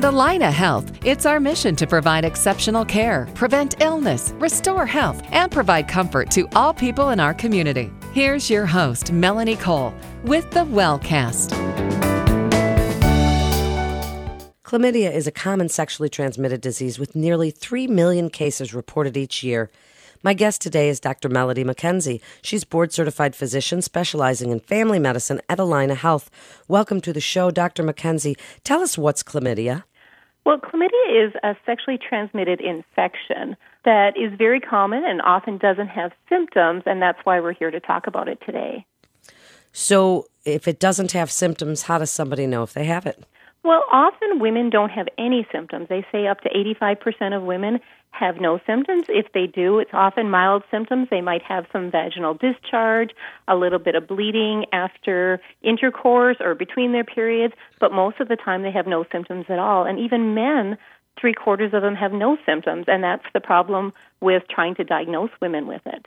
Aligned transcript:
At 0.00 0.14
Allina 0.14 0.50
Health, 0.50 0.90
it's 1.04 1.26
our 1.26 1.38
mission 1.38 1.76
to 1.76 1.86
provide 1.86 2.24
exceptional 2.24 2.86
care, 2.86 3.28
prevent 3.34 3.82
illness, 3.82 4.32
restore 4.38 4.86
health, 4.86 5.22
and 5.30 5.52
provide 5.52 5.88
comfort 5.88 6.30
to 6.30 6.48
all 6.54 6.72
people 6.72 7.10
in 7.10 7.20
our 7.20 7.34
community. 7.34 7.92
Here's 8.14 8.48
your 8.48 8.64
host, 8.64 9.12
Melanie 9.12 9.56
Cole, 9.56 9.92
with 10.24 10.50
the 10.52 10.60
Wellcast. 10.60 11.50
Chlamydia 14.64 15.12
is 15.12 15.26
a 15.26 15.30
common 15.30 15.68
sexually 15.68 16.08
transmitted 16.08 16.62
disease 16.62 16.98
with 16.98 17.14
nearly 17.14 17.50
3 17.50 17.86
million 17.86 18.30
cases 18.30 18.72
reported 18.72 19.18
each 19.18 19.42
year. 19.42 19.70
My 20.22 20.32
guest 20.32 20.62
today 20.62 20.88
is 20.88 21.00
Dr. 21.00 21.28
Melody 21.28 21.64
McKenzie. 21.64 22.22
She's 22.40 22.64
board 22.64 22.92
certified 22.92 23.34
physician 23.36 23.80
specializing 23.82 24.50
in 24.50 24.60
family 24.60 24.98
medicine 24.98 25.42
at 25.48 25.58
Allina 25.58 25.96
Health. 25.96 26.30
Welcome 26.68 27.02
to 27.02 27.12
the 27.12 27.20
show, 27.20 27.50
Dr. 27.50 27.82
McKenzie. 27.82 28.38
Tell 28.64 28.80
us 28.80 28.96
what's 28.96 29.22
chlamydia. 29.22 29.84
Well, 30.44 30.58
chlamydia 30.58 31.26
is 31.26 31.32
a 31.42 31.54
sexually 31.66 31.98
transmitted 31.98 32.60
infection 32.60 33.56
that 33.84 34.16
is 34.16 34.32
very 34.36 34.60
common 34.60 35.04
and 35.04 35.20
often 35.22 35.58
doesn't 35.58 35.88
have 35.88 36.12
symptoms, 36.28 36.82
and 36.86 37.00
that's 37.00 37.18
why 37.24 37.40
we're 37.40 37.52
here 37.52 37.70
to 37.70 37.80
talk 37.80 38.06
about 38.06 38.28
it 38.28 38.38
today. 38.44 38.84
So, 39.72 40.26
if 40.44 40.66
it 40.66 40.80
doesn't 40.80 41.12
have 41.12 41.30
symptoms, 41.30 41.82
how 41.82 41.98
does 41.98 42.10
somebody 42.10 42.46
know 42.46 42.62
if 42.62 42.72
they 42.72 42.84
have 42.84 43.06
it? 43.06 43.24
Well, 43.62 43.84
often 43.92 44.38
women 44.38 44.70
don't 44.70 44.90
have 44.90 45.06
any 45.18 45.46
symptoms. 45.52 45.88
They 45.88 46.04
say 46.10 46.26
up 46.26 46.40
to 46.42 46.48
85% 46.48 47.36
of 47.36 47.42
women 47.42 47.80
have 48.10 48.40
no 48.40 48.58
symptoms. 48.66 49.04
If 49.08 49.32
they 49.32 49.46
do, 49.46 49.78
it's 49.78 49.90
often 49.92 50.30
mild 50.30 50.62
symptoms. 50.70 51.08
They 51.10 51.20
might 51.20 51.42
have 51.42 51.66
some 51.72 51.90
vaginal 51.90 52.34
discharge, 52.34 53.10
a 53.46 53.56
little 53.56 53.78
bit 53.78 53.94
of 53.94 54.08
bleeding 54.08 54.64
after 54.72 55.40
intercourse 55.62 56.38
or 56.40 56.54
between 56.54 56.92
their 56.92 57.04
periods, 57.04 57.54
but 57.78 57.92
most 57.92 58.18
of 58.18 58.28
the 58.28 58.36
time 58.36 58.62
they 58.62 58.72
have 58.72 58.86
no 58.86 59.04
symptoms 59.12 59.46
at 59.48 59.58
all. 59.58 59.84
And 59.84 59.98
even 59.98 60.34
men, 60.34 60.78
three 61.20 61.34
quarters 61.34 61.74
of 61.74 61.82
them 61.82 61.94
have 61.94 62.12
no 62.12 62.38
symptoms, 62.46 62.86
and 62.88 63.04
that's 63.04 63.24
the 63.34 63.40
problem 63.40 63.92
with 64.20 64.42
trying 64.48 64.74
to 64.76 64.84
diagnose 64.84 65.30
women 65.40 65.66
with 65.66 65.82
it. 65.86 66.06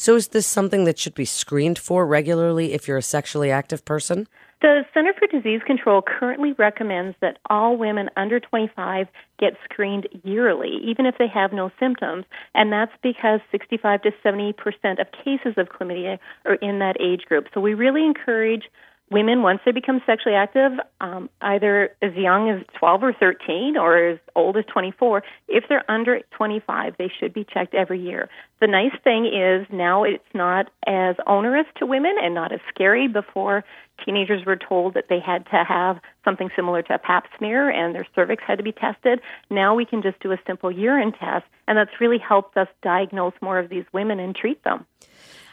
So, 0.00 0.16
is 0.16 0.28
this 0.28 0.46
something 0.46 0.84
that 0.84 0.98
should 0.98 1.14
be 1.14 1.26
screened 1.26 1.78
for 1.78 2.06
regularly 2.06 2.72
if 2.72 2.88
you're 2.88 2.96
a 2.96 3.02
sexually 3.02 3.50
active 3.50 3.84
person? 3.84 4.26
The 4.62 4.86
Center 4.94 5.12
for 5.12 5.26
Disease 5.26 5.60
Control 5.66 6.00
currently 6.00 6.52
recommends 6.52 7.18
that 7.20 7.36
all 7.50 7.76
women 7.76 8.08
under 8.16 8.40
25 8.40 9.08
get 9.38 9.58
screened 9.62 10.08
yearly, 10.24 10.78
even 10.82 11.04
if 11.04 11.16
they 11.18 11.28
have 11.28 11.52
no 11.52 11.70
symptoms, 11.78 12.24
and 12.54 12.72
that's 12.72 12.92
because 13.02 13.40
65 13.52 14.00
to 14.00 14.10
70 14.22 14.54
percent 14.54 15.00
of 15.00 15.06
cases 15.12 15.52
of 15.58 15.68
chlamydia 15.68 16.18
are 16.46 16.54
in 16.54 16.78
that 16.78 16.98
age 16.98 17.26
group. 17.26 17.48
So 17.52 17.60
we 17.60 17.74
really 17.74 18.06
encourage 18.06 18.70
women, 19.10 19.42
once 19.42 19.60
they 19.64 19.72
become 19.72 20.00
sexually 20.06 20.36
active, 20.36 20.72
um, 21.00 21.28
either 21.40 21.90
as 22.00 22.14
young 22.14 22.48
as 22.48 22.64
12 22.78 23.02
or 23.02 23.12
13 23.12 23.76
or 23.76 23.96
as 24.10 24.18
old 24.36 24.56
as 24.56 24.64
24, 24.72 25.22
if 25.48 25.64
they're 25.68 25.88
under 25.90 26.20
25, 26.36 26.94
they 26.96 27.10
should 27.18 27.34
be 27.34 27.44
checked 27.44 27.74
every 27.74 28.00
year. 28.00 28.28
The 28.60 28.68
nice 28.68 28.92
thing 29.02 29.26
is 29.26 29.66
now 29.72 30.04
it's 30.04 30.22
not 30.32 30.70
as 30.86 31.16
onerous 31.26 31.66
to 31.78 31.86
women 31.86 32.16
and 32.22 32.34
not 32.34 32.52
as 32.52 32.60
scary. 32.72 33.08
Before, 33.08 33.64
teenagers 34.04 34.44
were 34.46 34.56
told 34.56 34.94
that 34.94 35.06
they 35.08 35.18
had 35.18 35.44
to 35.46 35.64
have 35.64 35.98
something 36.24 36.50
similar 36.54 36.82
to 36.82 36.94
a 36.94 36.98
pap 36.98 37.26
smear 37.36 37.68
and 37.68 37.94
their 37.94 38.06
cervix 38.14 38.42
had 38.46 38.58
to 38.58 38.64
be 38.64 38.72
tested. 38.72 39.20
Now 39.50 39.74
we 39.74 39.84
can 39.84 40.02
just 40.02 40.20
do 40.20 40.30
a 40.30 40.38
simple 40.46 40.70
urine 40.70 41.12
test, 41.12 41.46
and 41.66 41.76
that's 41.76 42.00
really 42.00 42.18
helped 42.18 42.56
us 42.56 42.68
diagnose 42.82 43.34
more 43.42 43.58
of 43.58 43.68
these 43.68 43.84
women 43.92 44.20
and 44.20 44.36
treat 44.36 44.62
them. 44.62 44.86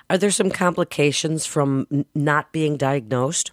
Are 0.09 0.17
there 0.17 0.31
some 0.31 0.49
complications 0.49 1.45
from 1.45 2.05
not 2.15 2.51
being 2.51 2.77
diagnosed? 2.77 3.51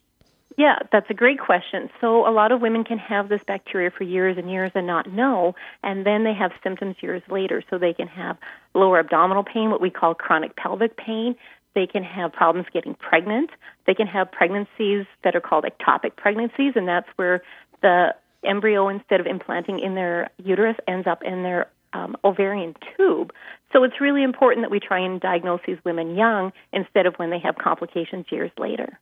Yeah, 0.56 0.78
that's 0.92 1.10
a 1.10 1.14
great 1.14 1.40
question. 1.40 1.90
So, 2.00 2.28
a 2.28 2.30
lot 2.30 2.52
of 2.52 2.60
women 2.60 2.84
can 2.84 2.98
have 2.98 3.28
this 3.28 3.40
bacteria 3.44 3.90
for 3.90 4.04
years 4.04 4.38
and 4.38 4.48
years 4.48 4.70
and 4.76 4.86
not 4.86 5.12
know, 5.12 5.56
and 5.82 6.06
then 6.06 6.22
they 6.22 6.32
have 6.32 6.52
symptoms 6.62 6.94
years 7.00 7.22
later. 7.28 7.60
So, 7.68 7.76
they 7.76 7.92
can 7.92 8.06
have 8.06 8.36
lower 8.72 9.00
abdominal 9.00 9.42
pain, 9.42 9.70
what 9.70 9.80
we 9.80 9.90
call 9.90 10.14
chronic 10.14 10.54
pelvic 10.54 10.96
pain. 10.96 11.34
They 11.74 11.88
can 11.88 12.04
have 12.04 12.32
problems 12.32 12.68
getting 12.72 12.94
pregnant. 12.94 13.50
They 13.88 13.94
can 13.94 14.06
have 14.06 14.30
pregnancies 14.30 15.06
that 15.24 15.34
are 15.34 15.40
called 15.40 15.64
ectopic 15.64 16.14
pregnancies, 16.14 16.74
and 16.76 16.86
that's 16.86 17.08
where 17.16 17.42
the 17.82 18.14
embryo, 18.44 18.88
instead 18.88 19.18
of 19.18 19.26
implanting 19.26 19.80
in 19.80 19.96
their 19.96 20.30
uterus, 20.38 20.76
ends 20.86 21.08
up 21.08 21.24
in 21.24 21.42
their 21.42 21.66
um, 21.94 22.16
ovarian 22.24 22.74
tube. 22.96 23.32
So 23.72 23.82
it's 23.82 24.00
really 24.00 24.22
important 24.22 24.64
that 24.64 24.70
we 24.70 24.80
try 24.80 25.00
and 25.00 25.20
diagnose 25.20 25.60
these 25.66 25.78
women 25.84 26.16
young 26.16 26.52
instead 26.72 27.06
of 27.06 27.14
when 27.16 27.30
they 27.30 27.40
have 27.40 27.56
complications 27.56 28.26
years 28.30 28.50
later. 28.58 28.98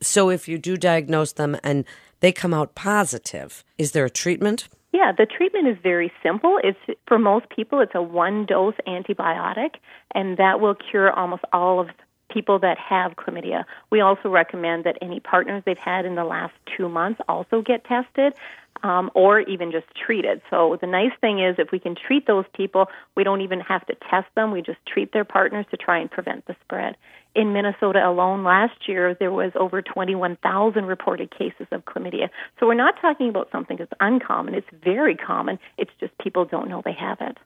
So 0.00 0.30
if 0.30 0.48
you 0.48 0.58
do 0.58 0.76
diagnose 0.76 1.32
them 1.32 1.56
and 1.62 1.84
they 2.20 2.32
come 2.32 2.52
out 2.52 2.74
positive, 2.74 3.64
is 3.78 3.92
there 3.92 4.04
a 4.04 4.10
treatment? 4.10 4.68
Yeah, 4.92 5.12
the 5.12 5.26
treatment 5.26 5.68
is 5.68 5.76
very 5.82 6.12
simple. 6.22 6.58
It's 6.62 6.78
for 7.06 7.18
most 7.18 7.48
people 7.50 7.80
it's 7.80 7.94
a 7.94 8.02
one 8.02 8.46
dose 8.46 8.76
antibiotic 8.86 9.76
and 10.14 10.36
that 10.38 10.60
will 10.60 10.74
cure 10.74 11.10
almost 11.12 11.42
all 11.52 11.80
of 11.80 11.88
people 12.30 12.58
that 12.60 12.78
have 12.78 13.16
chlamydia. 13.16 13.64
We 13.90 14.00
also 14.00 14.28
recommend 14.28 14.84
that 14.84 14.96
any 15.02 15.20
partners 15.20 15.62
they've 15.66 15.76
had 15.78 16.04
in 16.04 16.14
the 16.14 16.24
last 16.24 16.54
2 16.76 16.88
months 16.88 17.20
also 17.28 17.62
get 17.62 17.84
tested 17.84 18.34
um, 18.84 19.10
or 19.14 19.40
even 19.40 19.72
just 19.72 19.86
treated. 19.96 20.42
So 20.50 20.76
the 20.80 20.86
nice 20.86 21.12
thing 21.20 21.42
is, 21.42 21.56
if 21.58 21.72
we 21.72 21.78
can 21.78 21.96
treat 21.96 22.26
those 22.26 22.44
people, 22.54 22.86
we 23.16 23.24
don't 23.24 23.40
even 23.40 23.60
have 23.60 23.84
to 23.86 23.94
test 24.10 24.26
them. 24.36 24.52
We 24.52 24.60
just 24.60 24.78
treat 24.86 25.12
their 25.12 25.24
partners 25.24 25.64
to 25.70 25.76
try 25.78 25.98
and 25.98 26.10
prevent 26.10 26.46
the 26.46 26.54
spread. 26.62 26.96
In 27.34 27.52
Minnesota 27.54 28.06
alone, 28.06 28.44
last 28.44 28.86
year 28.86 29.16
there 29.18 29.32
was 29.32 29.52
over 29.58 29.80
21,000 29.80 30.84
reported 30.84 31.36
cases 31.36 31.66
of 31.72 31.84
chlamydia. 31.86 32.28
So 32.60 32.66
we're 32.66 32.74
not 32.74 32.94
talking 33.00 33.30
about 33.30 33.48
something 33.50 33.78
that's 33.78 33.92
uncommon. 34.00 34.54
It's 34.54 34.68
very 34.84 35.16
common. 35.16 35.58
It's 35.78 35.90
just 35.98 36.16
people 36.18 36.44
don't 36.44 36.68
know 36.68 36.82
they 36.84 36.92
have 36.92 37.18
it. 37.20 37.38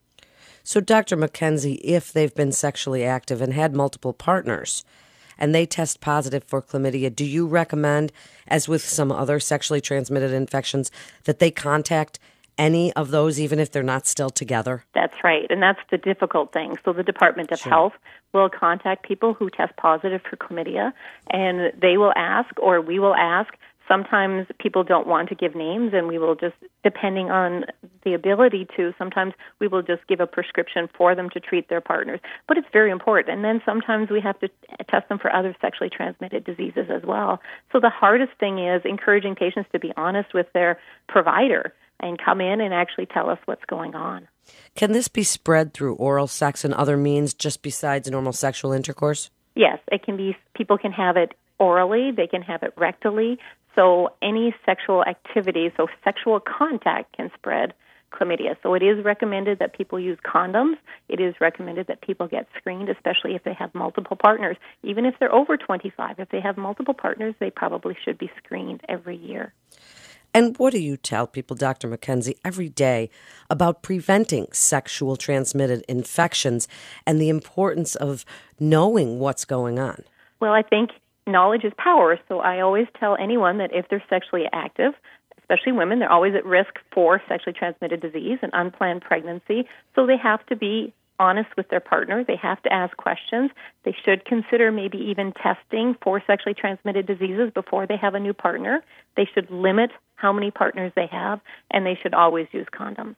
So, 0.64 0.80
Dr. 0.80 1.16
McKenzie, 1.16 1.80
if 1.82 2.12
they've 2.12 2.34
been 2.34 2.52
sexually 2.52 3.02
active 3.02 3.40
and 3.40 3.54
had 3.54 3.74
multiple 3.74 4.12
partners, 4.12 4.84
and 5.38 5.54
they 5.54 5.66
test 5.66 6.00
positive 6.00 6.44
for 6.44 6.60
chlamydia, 6.60 7.14
do 7.14 7.24
you 7.24 7.46
recommend, 7.46 8.12
as 8.48 8.68
with 8.68 8.82
some 8.82 9.12
other 9.12 9.40
sexually 9.40 9.80
transmitted 9.80 10.32
infections, 10.32 10.90
that 11.24 11.38
they 11.38 11.50
contact 11.50 12.18
any 12.58 12.92
of 12.94 13.10
those, 13.10 13.38
even 13.38 13.60
if 13.60 13.70
they're 13.70 13.82
not 13.82 14.06
still 14.06 14.30
together? 14.30 14.84
That's 14.94 15.14
right, 15.22 15.46
and 15.48 15.62
that's 15.62 15.80
the 15.90 15.98
difficult 15.98 16.52
thing. 16.52 16.76
So 16.84 16.92
the 16.92 17.04
Department 17.04 17.52
of 17.52 17.60
sure. 17.60 17.70
Health 17.70 17.92
will 18.32 18.50
contact 18.50 19.06
people 19.06 19.32
who 19.32 19.48
test 19.48 19.76
positive 19.76 20.20
for 20.28 20.36
chlamydia, 20.36 20.92
and 21.30 21.72
they 21.80 21.96
will 21.96 22.12
ask, 22.16 22.50
or 22.58 22.80
we 22.80 22.98
will 22.98 23.14
ask, 23.14 23.54
sometimes 23.88 24.46
people 24.60 24.84
don't 24.84 25.06
want 25.06 25.28
to 25.30 25.34
give 25.34 25.54
names 25.54 25.92
and 25.94 26.06
we 26.06 26.18
will 26.18 26.34
just 26.34 26.54
depending 26.84 27.30
on 27.30 27.64
the 28.04 28.14
ability 28.14 28.66
to 28.76 28.92
sometimes 28.98 29.32
we 29.58 29.66
will 29.66 29.82
just 29.82 30.06
give 30.06 30.20
a 30.20 30.26
prescription 30.26 30.88
for 30.96 31.14
them 31.14 31.30
to 31.30 31.40
treat 31.40 31.68
their 31.68 31.80
partners. 31.80 32.20
But 32.46 32.58
it's 32.58 32.68
very 32.72 32.90
important. 32.90 33.34
And 33.34 33.44
then 33.44 33.60
sometimes 33.64 34.10
we 34.10 34.20
have 34.20 34.38
to 34.40 34.48
test 34.88 35.08
them 35.08 35.18
for 35.18 35.34
other 35.34 35.56
sexually 35.60 35.90
transmitted 35.90 36.44
diseases 36.44 36.86
as 36.90 37.02
well. 37.02 37.40
So 37.72 37.80
the 37.80 37.90
hardest 37.90 38.32
thing 38.38 38.58
is 38.58 38.82
encouraging 38.84 39.34
patients 39.34 39.68
to 39.72 39.78
be 39.78 39.92
honest 39.96 40.34
with 40.34 40.46
their 40.52 40.78
provider 41.08 41.72
and 42.00 42.18
come 42.22 42.40
in 42.40 42.60
and 42.60 42.72
actually 42.72 43.06
tell 43.06 43.28
us 43.28 43.38
what's 43.46 43.64
going 43.64 43.94
on. 43.96 44.28
Can 44.76 44.92
this 44.92 45.08
be 45.08 45.24
spread 45.24 45.74
through 45.74 45.94
oral 45.94 46.28
sex 46.28 46.64
and 46.64 46.72
other 46.74 46.96
means 46.96 47.34
just 47.34 47.62
besides 47.62 48.08
normal 48.10 48.32
sexual 48.32 48.72
intercourse? 48.72 49.30
Yes 49.54 49.78
it 49.90 50.02
can 50.02 50.16
be 50.16 50.36
people 50.54 50.78
can 50.78 50.92
have 50.92 51.16
it 51.16 51.34
orally, 51.58 52.12
they 52.12 52.26
can 52.26 52.42
have 52.42 52.62
it 52.62 52.74
rectally, 52.76 53.38
so 53.74 54.14
any 54.22 54.54
sexual 54.66 55.04
activity, 55.04 55.70
so 55.76 55.86
sexual 56.04 56.40
contact 56.40 57.16
can 57.16 57.30
spread 57.36 57.74
chlamydia. 58.12 58.56
So 58.62 58.74
it 58.74 58.82
is 58.82 59.04
recommended 59.04 59.58
that 59.58 59.76
people 59.76 60.00
use 60.00 60.18
condoms. 60.24 60.76
It 61.08 61.20
is 61.20 61.34
recommended 61.40 61.88
that 61.88 62.00
people 62.00 62.26
get 62.26 62.46
screened, 62.56 62.88
especially 62.88 63.34
if 63.34 63.44
they 63.44 63.52
have 63.54 63.74
multiple 63.74 64.16
partners. 64.16 64.56
Even 64.82 65.04
if 65.04 65.14
they're 65.20 65.34
over 65.34 65.56
25, 65.56 66.18
if 66.18 66.28
they 66.30 66.40
have 66.40 66.56
multiple 66.56 66.94
partners, 66.94 67.34
they 67.38 67.50
probably 67.50 67.96
should 68.04 68.18
be 68.18 68.30
screened 68.42 68.80
every 68.88 69.16
year. 69.16 69.52
And 70.34 70.56
what 70.58 70.72
do 70.72 70.78
you 70.78 70.96
tell 70.96 71.26
people, 71.26 71.56
Dr. 71.56 71.88
McKenzie, 71.88 72.36
every 72.44 72.68
day 72.68 73.08
about 73.48 73.82
preventing 73.82 74.46
sexual 74.52 75.16
transmitted 75.16 75.84
infections 75.88 76.68
and 77.06 77.20
the 77.20 77.30
importance 77.30 77.94
of 77.94 78.24
knowing 78.60 79.18
what's 79.18 79.44
going 79.44 79.78
on? 79.78 80.04
Well, 80.40 80.52
I 80.52 80.62
think 80.62 80.90
knowledge 81.28 81.64
is 81.64 81.72
power. 81.76 82.18
So 82.28 82.40
I 82.40 82.60
always 82.60 82.86
tell 82.98 83.16
anyone 83.16 83.58
that 83.58 83.70
if 83.72 83.86
they're 83.88 84.02
sexually 84.08 84.46
active, 84.52 84.94
especially 85.38 85.72
women, 85.72 85.98
they're 85.98 86.12
always 86.12 86.34
at 86.34 86.44
risk 86.44 86.74
for 86.92 87.22
sexually 87.28 87.54
transmitted 87.58 88.00
disease 88.00 88.38
and 88.42 88.50
unplanned 88.54 89.02
pregnancy. 89.02 89.66
So 89.94 90.06
they 90.06 90.16
have 90.16 90.44
to 90.46 90.56
be 90.56 90.92
honest 91.20 91.48
with 91.56 91.68
their 91.68 91.80
partner. 91.80 92.24
They 92.24 92.36
have 92.36 92.62
to 92.62 92.72
ask 92.72 92.96
questions. 92.96 93.50
They 93.84 93.94
should 94.04 94.24
consider 94.24 94.70
maybe 94.70 94.98
even 94.98 95.32
testing 95.32 95.96
for 96.02 96.22
sexually 96.26 96.54
transmitted 96.54 97.06
diseases 97.06 97.50
before 97.52 97.86
they 97.86 97.96
have 97.96 98.14
a 98.14 98.20
new 98.20 98.32
partner. 98.32 98.82
They 99.16 99.28
should 99.34 99.50
limit 99.50 99.90
how 100.14 100.32
many 100.32 100.50
partners 100.50 100.92
they 100.94 101.06
have, 101.10 101.40
and 101.70 101.86
they 101.86 101.98
should 102.00 102.14
always 102.14 102.46
use 102.52 102.66
condoms. 102.72 103.16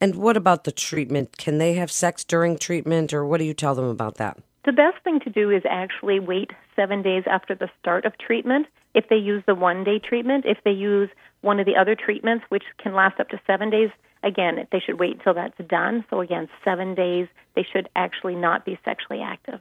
And 0.00 0.14
what 0.14 0.36
about 0.36 0.64
the 0.64 0.72
treatment? 0.72 1.36
Can 1.36 1.58
they 1.58 1.74
have 1.74 1.90
sex 1.90 2.24
during 2.24 2.56
treatment, 2.56 3.12
or 3.12 3.24
what 3.24 3.38
do 3.38 3.44
you 3.44 3.54
tell 3.54 3.74
them 3.74 3.86
about 3.86 4.16
that? 4.16 4.38
The 4.64 4.72
best 4.72 5.02
thing 5.04 5.20
to 5.20 5.30
do 5.30 5.50
is 5.50 5.62
actually 5.68 6.20
wait 6.20 6.50
seven 6.74 7.02
days 7.02 7.24
after 7.26 7.54
the 7.54 7.70
start 7.80 8.04
of 8.04 8.18
treatment. 8.18 8.66
If 8.94 9.08
they 9.08 9.16
use 9.16 9.42
the 9.46 9.54
one 9.54 9.84
day 9.84 9.98
treatment, 9.98 10.44
if 10.46 10.58
they 10.64 10.72
use 10.72 11.08
one 11.40 11.60
of 11.60 11.66
the 11.66 11.76
other 11.76 11.94
treatments, 11.94 12.44
which 12.48 12.64
can 12.82 12.94
last 12.94 13.20
up 13.20 13.28
to 13.30 13.40
seven 13.46 13.70
days, 13.70 13.90
again, 14.22 14.66
they 14.72 14.80
should 14.80 14.98
wait 14.98 15.16
until 15.16 15.34
that's 15.34 15.56
done. 15.68 16.04
So, 16.10 16.20
again, 16.20 16.48
seven 16.64 16.94
days, 16.94 17.28
they 17.54 17.66
should 17.72 17.88
actually 17.94 18.34
not 18.34 18.64
be 18.64 18.78
sexually 18.84 19.22
active. 19.22 19.60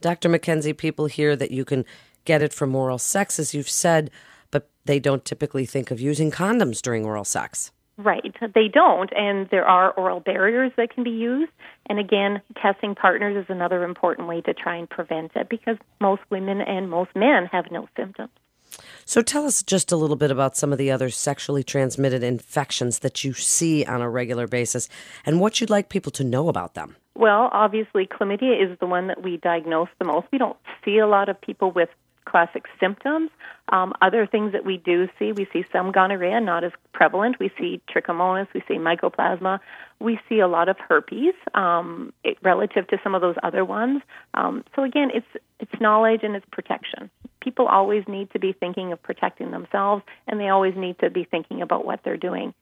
Dr. 0.00 0.28
McKenzie, 0.28 0.76
people 0.76 1.06
hear 1.06 1.34
that 1.34 1.50
you 1.50 1.64
can 1.64 1.84
get 2.24 2.42
it 2.42 2.52
from 2.52 2.74
oral 2.74 2.98
sex, 2.98 3.38
as 3.38 3.54
you've 3.54 3.70
said, 3.70 4.10
but 4.50 4.68
they 4.84 5.00
don't 5.00 5.24
typically 5.24 5.64
think 5.64 5.90
of 5.90 6.00
using 6.00 6.30
condoms 6.30 6.82
during 6.82 7.04
oral 7.04 7.24
sex. 7.24 7.72
Right. 7.98 8.34
They 8.54 8.68
don't. 8.68 9.10
And 9.16 9.48
there 9.50 9.66
are 9.66 9.90
oral 9.92 10.20
barriers 10.20 10.72
that 10.76 10.94
can 10.94 11.02
be 11.02 11.10
used. 11.10 11.50
And 11.88 11.98
again, 11.98 12.42
testing 12.60 12.94
partners 12.94 13.42
is 13.42 13.46
another 13.48 13.84
important 13.84 14.28
way 14.28 14.42
to 14.42 14.52
try 14.52 14.76
and 14.76 14.88
prevent 14.88 15.32
it 15.34 15.48
because 15.48 15.78
most 16.00 16.22
women 16.28 16.60
and 16.60 16.90
most 16.90 17.10
men 17.14 17.46
have 17.52 17.70
no 17.70 17.88
symptoms. 17.96 18.30
So 19.06 19.22
tell 19.22 19.46
us 19.46 19.62
just 19.62 19.92
a 19.92 19.96
little 19.96 20.16
bit 20.16 20.30
about 20.30 20.56
some 20.56 20.72
of 20.72 20.78
the 20.78 20.90
other 20.90 21.08
sexually 21.08 21.62
transmitted 21.62 22.22
infections 22.22 22.98
that 22.98 23.24
you 23.24 23.32
see 23.32 23.84
on 23.84 24.02
a 24.02 24.10
regular 24.10 24.46
basis 24.46 24.88
and 25.24 25.40
what 25.40 25.60
you'd 25.60 25.70
like 25.70 25.88
people 25.88 26.12
to 26.12 26.24
know 26.24 26.48
about 26.48 26.74
them. 26.74 26.96
Well, 27.14 27.48
obviously, 27.52 28.06
chlamydia 28.06 28.62
is 28.62 28.78
the 28.78 28.86
one 28.86 29.06
that 29.06 29.22
we 29.22 29.38
diagnose 29.38 29.88
the 29.98 30.04
most. 30.04 30.26
We 30.30 30.38
don't 30.38 30.58
see 30.84 30.98
a 30.98 31.06
lot 31.06 31.30
of 31.30 31.40
people 31.40 31.70
with 31.70 31.88
classic 32.26 32.64
symptoms. 32.78 33.30
Um, 33.70 33.94
other 34.02 34.26
things 34.26 34.52
that 34.52 34.64
we 34.64 34.76
do 34.76 35.08
see, 35.18 35.32
we 35.32 35.46
see 35.52 35.64
some 35.72 35.90
gonorrhea, 35.90 36.40
not 36.40 36.62
as 36.62 36.72
prevalent. 36.92 37.40
We 37.40 37.50
see 37.58 37.80
trichomonas, 37.88 38.46
we 38.54 38.62
see 38.68 38.74
mycoplasma, 38.74 39.60
we 39.98 40.20
see 40.28 40.40
a 40.40 40.46
lot 40.46 40.68
of 40.68 40.76
herpes 40.78 41.34
um, 41.54 42.12
it, 42.22 42.36
relative 42.42 42.86
to 42.88 42.98
some 43.02 43.14
of 43.14 43.22
those 43.22 43.36
other 43.42 43.64
ones. 43.64 44.02
Um, 44.34 44.64
so 44.74 44.84
again, 44.84 45.10
it's 45.14 45.26
it's 45.58 45.80
knowledge 45.80 46.20
and 46.22 46.36
it's 46.36 46.46
protection. 46.52 47.10
People 47.40 47.66
always 47.66 48.04
need 48.06 48.30
to 48.32 48.38
be 48.38 48.52
thinking 48.52 48.92
of 48.92 49.02
protecting 49.02 49.50
themselves, 49.50 50.02
and 50.26 50.38
they 50.38 50.48
always 50.48 50.74
need 50.76 50.98
to 50.98 51.10
be 51.10 51.24
thinking 51.24 51.62
about 51.62 51.86
what 51.86 52.00
they're 52.04 52.16
doing. 52.16 52.52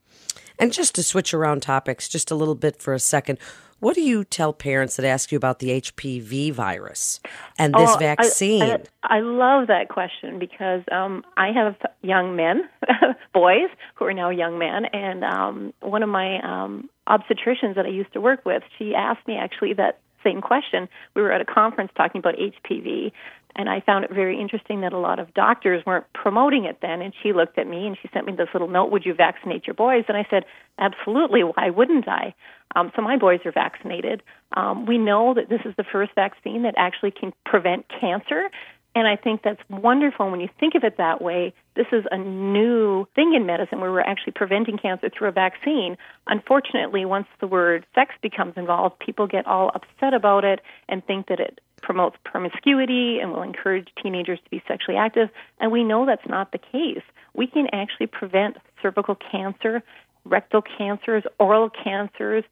And 0.59 0.73
just 0.73 0.95
to 0.95 1.03
switch 1.03 1.35
around 1.35 1.63
topics 1.63 2.09
just 2.09 2.31
a 2.31 2.35
little 2.35 2.55
bit 2.55 2.81
for 2.81 2.95
a 2.95 3.01
second, 3.01 3.39
what 3.85 3.95
do 3.95 4.01
you 4.01 4.25
tell 4.25 4.55
parents 4.55 4.97
that 4.97 5.05
ask 5.05 5.31
you 5.31 5.37
about 5.37 5.59
the 5.59 5.79
HPV 5.79 6.53
virus 6.53 7.21
and 7.59 7.75
this 7.75 7.91
oh, 7.91 7.99
vaccine? 7.99 8.63
I, 8.63 8.79
I, 9.03 9.19
I, 9.19 9.21
love 9.21 9.67
that 9.67 9.91
question 9.91 10.39
because 10.39 10.81
um, 10.91 11.23
I 11.37 11.53
have 11.53 11.77
young 12.01 12.35
men, 12.35 12.63
boys 13.35 13.69
who 13.97 14.07
are 14.07 14.15
now 14.15 14.31
young 14.31 14.59
men, 14.59 14.87
and 14.87 15.23
um, 15.23 15.75
one 15.81 16.03
of 16.03 16.09
my 16.09 16.41
um, 16.41 16.89
obstetricians 17.07 17.75
that 17.75 17.85
I 17.85 17.91
used 17.91 18.15
to 18.15 18.23
work 18.23 18.47
with, 18.47 18.63
she 18.79 18.95
asked 18.95 19.29
me 19.29 19.37
actually 19.37 19.75
that 19.75 19.99
same 20.25 20.41
question. 20.41 20.89
We 21.15 21.23
were 21.23 21.33
at 21.33 21.41
a 21.41 21.45
conference 21.45 21.93
talking 21.97 22.19
about 22.19 22.35
HPV, 22.37 23.13
and 23.57 23.69
I 23.69 23.81
found 23.81 24.05
it 24.05 24.11
very 24.13 24.41
interesting 24.41 24.81
that 24.81 24.93
a 24.93 24.99
lot 24.99 25.19
of 25.19 25.33
doctors 25.33 25.85
weren't 25.87 26.07
promoting 26.13 26.65
it 26.65 26.79
then. 26.83 27.01
And 27.01 27.15
she 27.23 27.33
looked 27.33 27.59
at 27.59 27.69
me 27.69 27.87
and 27.87 27.97
she 28.01 28.09
sent 28.13 28.27
me 28.27 28.33
this 28.37 28.49
little 28.53 28.69
note 28.69 28.91
Would 28.91 29.07
you 29.07 29.15
vaccinate 29.15 29.67
your 29.67 29.75
boys? 29.75 30.05
And 30.09 30.17
I 30.17 30.27
said, 30.29 30.45
Absolutely. 30.79 31.43
Why 31.43 31.71
wouldn't 31.71 32.09
I? 32.09 32.35
Um, 32.75 32.91
so 32.97 33.03
my 33.03 33.17
boys 33.17 33.41
are 33.45 33.53
vaccinated. 33.53 34.23
Um, 34.57 34.87
we 34.87 34.99
know 34.99 35.35
that 35.35 35.49
this 35.49 35.61
is 35.65 35.75
the 35.77 35.85
first 35.85 36.13
vaccine 36.17 36.65
that 36.65 36.75
actually 36.77 37.13
can 37.13 37.33
prevent 37.47 37.87
cancer. 38.01 38.51
And 38.97 39.07
I 39.07 39.17
think 39.17 39.43
that's 39.43 39.61
wonderful 39.71 40.31
when 40.31 40.41
you 40.41 40.49
think 40.59 40.75
of 40.75 40.83
it 40.83 40.97
that 40.99 41.23
way. 41.23 41.55
This 41.77 41.87
is 41.93 42.05
a 42.11 42.19
new 42.19 43.07
thing 43.17 43.35
in 43.35 43.47
medicine 43.47 43.81
where 43.81 43.91
we're 43.91 44.01
actually 44.01 44.33
preventing 44.35 44.79
cancer 44.79 45.11
through 45.11 45.29
a 45.29 45.33
vaccine. 45.33 45.97
Unfortunately, 46.27 47.05
once 47.05 47.27
the 47.41 47.49
word 47.49 47.85
sex 47.95 48.15
becomes 48.23 48.55
involved, 48.57 48.99
people 49.01 49.27
get 49.27 49.47
all 49.47 49.71
upset 49.75 50.15
about 50.15 50.45
it 50.45 50.61
and 50.89 51.05
think 51.05 51.27
that 51.27 51.41
it 51.41 51.61
promotes 51.83 52.17
promiscuity 52.25 53.19
and 53.21 53.33
will 53.33 53.43
encourage 53.43 53.89
teenagers 54.03 54.39
to 54.45 54.51
be 54.51 54.63
sexually 54.69 54.97
active. 54.97 55.29
And 55.59 55.73
we 55.73 55.85
know 55.85 56.07
that's 56.07 56.29
not 56.29 56.53
the 56.53 56.59
case. 56.59 57.03
We 57.35 57.47
can 57.47 57.67
actually 57.73 58.07
prevent 58.07 58.57
cervical 58.81 59.17
cancer, 59.17 59.83
rectal 60.25 60.63
cancers, 60.63 61.25
oral 61.39 61.71
cancers, 61.71 62.45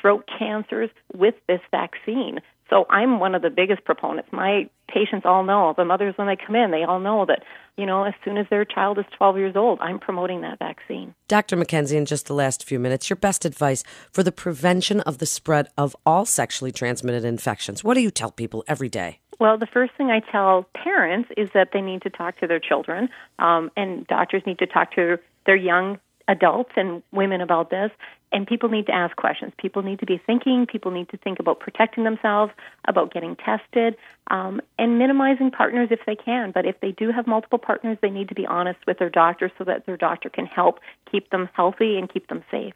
throat 0.00 0.28
cancers 0.38 0.90
with 1.14 1.34
this 1.46 1.60
vaccine. 1.70 2.40
So 2.70 2.86
I'm 2.88 3.18
one 3.18 3.34
of 3.34 3.42
the 3.42 3.50
biggest 3.50 3.84
proponents. 3.84 4.30
My 4.32 4.70
patients 4.88 5.26
all 5.26 5.42
know, 5.42 5.74
the 5.76 5.84
mothers 5.84 6.14
when 6.16 6.28
they 6.28 6.36
come 6.36 6.54
in, 6.54 6.70
they 6.70 6.84
all 6.84 7.00
know 7.00 7.26
that, 7.26 7.42
you 7.76 7.84
know, 7.84 8.04
as 8.04 8.14
soon 8.24 8.38
as 8.38 8.46
their 8.48 8.64
child 8.64 8.98
is 8.98 9.04
12 9.18 9.36
years 9.38 9.56
old, 9.56 9.80
I'm 9.80 9.98
promoting 9.98 10.40
that 10.42 10.60
vaccine. 10.60 11.14
Dr. 11.26 11.56
McKenzie, 11.56 11.96
in 11.96 12.06
just 12.06 12.26
the 12.26 12.34
last 12.34 12.64
few 12.64 12.78
minutes, 12.78 13.10
your 13.10 13.16
best 13.16 13.44
advice 13.44 13.82
for 14.12 14.22
the 14.22 14.32
prevention 14.32 15.00
of 15.00 15.18
the 15.18 15.26
spread 15.26 15.68
of 15.76 15.96
all 16.06 16.24
sexually 16.24 16.70
transmitted 16.70 17.24
infections. 17.24 17.82
What 17.82 17.94
do 17.94 18.00
you 18.00 18.10
tell 18.10 18.30
people 18.30 18.64
every 18.68 18.88
day? 18.88 19.18
Well, 19.40 19.58
the 19.58 19.66
first 19.66 19.92
thing 19.96 20.10
I 20.10 20.20
tell 20.20 20.68
parents 20.74 21.30
is 21.36 21.48
that 21.54 21.70
they 21.72 21.80
need 21.80 22.02
to 22.02 22.10
talk 22.10 22.38
to 22.40 22.46
their 22.46 22.60
children, 22.60 23.08
um, 23.38 23.70
and 23.76 24.06
doctors 24.06 24.42
need 24.46 24.58
to 24.58 24.66
talk 24.66 24.94
to 24.94 25.18
their 25.46 25.56
young 25.56 25.98
adults 26.30 26.70
and 26.76 27.02
women 27.12 27.40
about 27.40 27.70
this 27.70 27.90
and 28.32 28.46
people 28.46 28.68
need 28.68 28.86
to 28.86 28.94
ask 28.94 29.16
questions. 29.16 29.52
People 29.58 29.82
need 29.82 29.98
to 29.98 30.06
be 30.06 30.20
thinking. 30.24 30.66
People 30.66 30.90
need 30.90 31.08
to 31.08 31.16
think 31.16 31.40
about 31.40 31.58
protecting 31.58 32.04
themselves, 32.04 32.52
about 32.86 33.12
getting 33.12 33.36
tested, 33.36 33.96
um, 34.30 34.60
and 34.78 34.98
minimizing 34.98 35.50
partners 35.50 35.88
if 35.90 36.00
they 36.06 36.14
can. 36.14 36.52
But 36.52 36.64
if 36.64 36.80
they 36.80 36.92
do 36.92 37.10
have 37.10 37.26
multiple 37.26 37.58
partners, 37.58 37.98
they 38.00 38.10
need 38.10 38.28
to 38.28 38.34
be 38.34 38.46
honest 38.46 38.78
with 38.86 38.98
their 38.98 39.10
doctor 39.10 39.50
so 39.58 39.64
that 39.64 39.86
their 39.86 39.96
doctor 39.96 40.28
can 40.28 40.46
help 40.46 40.78
keep 41.10 41.30
them 41.30 41.48
healthy 41.54 41.98
and 41.98 42.12
keep 42.12 42.28
them 42.28 42.44
safe. 42.50 42.74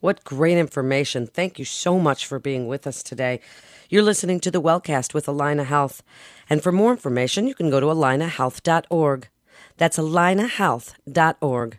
What 0.00 0.24
great 0.24 0.58
information. 0.58 1.26
Thank 1.26 1.58
you 1.58 1.64
so 1.64 1.98
much 1.98 2.26
for 2.26 2.38
being 2.38 2.66
with 2.66 2.86
us 2.86 3.02
today. 3.02 3.40
You're 3.88 4.02
listening 4.02 4.40
to 4.40 4.50
the 4.50 4.60
Wellcast 4.60 5.14
with 5.14 5.26
Allina 5.26 5.64
Health. 5.64 6.02
And 6.50 6.62
for 6.62 6.72
more 6.72 6.90
information, 6.90 7.46
you 7.46 7.54
can 7.54 7.70
go 7.70 7.80
to 7.80 7.86
allinahealth.org. 7.86 9.28
That's 9.78 9.98
allinahealth.org. 9.98 11.78